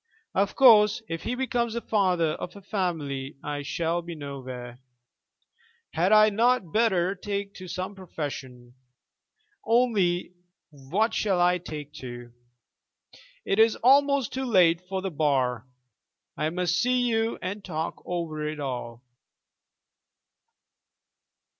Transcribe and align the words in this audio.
Of 0.33 0.55
course, 0.55 1.03
if 1.07 1.21
he 1.21 1.35
becomes 1.35 1.75
the 1.75 1.81
father 1.81 2.29
of 2.31 2.55
a 2.55 2.61
family 2.63 3.37
I 3.43 3.61
shall 3.61 4.01
be 4.01 4.15
nowhere. 4.15 4.79
Had 5.93 6.11
I 6.11 6.31
not 6.31 6.73
better 6.73 7.13
take 7.13 7.53
to 7.57 7.67
some 7.67 7.93
profession? 7.93 8.73
Only 9.63 10.33
what 10.71 11.13
shall 11.13 11.39
I 11.39 11.59
take 11.59 11.93
to? 12.01 12.33
It 13.45 13.59
is 13.59 13.75
almost 13.83 14.33
too 14.33 14.45
late 14.45 14.81
for 14.89 15.03
the 15.03 15.11
Bar. 15.11 15.67
I 16.35 16.49
must 16.49 16.81
see 16.81 17.01
you 17.01 17.37
and 17.39 17.63
talk 17.63 18.01
over 18.03 18.41
it 18.47 18.59
all. 18.59 19.03